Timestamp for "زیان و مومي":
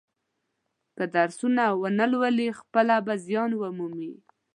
3.25-4.13